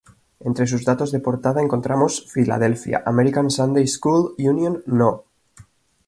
Entre 0.39 0.65
sus 0.65 0.83
datos 0.83 1.11
de 1.11 1.19
portada 1.19 1.61
encontramos: 1.61 2.25
Filadelfia: 2.31 3.03
American 3.05 3.51
Sunday-School 3.51 4.33
Union, 4.39 4.81
No. 4.87 5.25